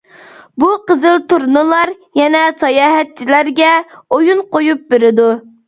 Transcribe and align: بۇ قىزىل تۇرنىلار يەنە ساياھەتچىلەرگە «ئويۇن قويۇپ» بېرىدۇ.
بۇ 0.61 0.69
قىزىل 0.91 1.19
تۇرنىلار 1.33 1.91
يەنە 2.21 2.43
ساياھەتچىلەرگە 2.63 3.71
«ئويۇن 3.97 4.45
قويۇپ» 4.59 4.85
بېرىدۇ. 4.93 5.33